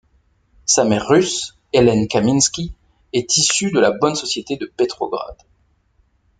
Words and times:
Sa 0.65 0.83
mère 0.83 1.07
russe, 1.09 1.55
Hélène 1.73 2.07
Kaminsky, 2.07 2.73
est 3.13 3.37
issue 3.37 3.69
de 3.69 3.79
la 3.79 3.91
bonne 3.91 4.15
société 4.15 4.57
de 4.57 4.65
Petrograd. 4.65 5.35